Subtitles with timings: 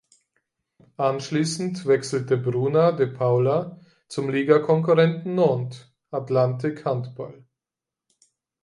[0.97, 7.45] Anschließend wechselte Bruna de Paula zum Ligakonkurrenten Nantes Atlantique Handball.